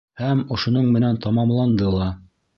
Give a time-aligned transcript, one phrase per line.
[0.19, 2.11] Һәм ошоноң менән тамамланды ла.